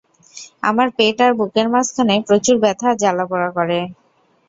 [0.63, 3.79] আমার পেট আর বুকের মাঝখানে প্রচুর ব্যাথা আর জ্বালাপোড়া করে।